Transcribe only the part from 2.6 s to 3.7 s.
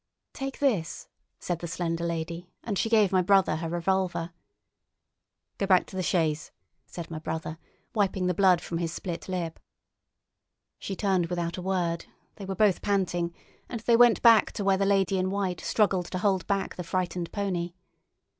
and she gave my brother her